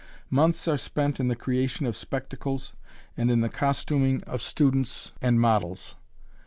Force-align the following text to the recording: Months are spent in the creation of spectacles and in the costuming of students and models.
Months 0.31 0.67
are 0.67 0.77
spent 0.77 1.19
in 1.19 1.27
the 1.27 1.35
creation 1.35 1.85
of 1.85 1.95
spectacles 1.95 2.73
and 3.15 3.29
in 3.29 3.41
the 3.41 3.49
costuming 3.49 4.23
of 4.23 4.41
students 4.41 5.11
and 5.21 5.39
models. 5.39 5.95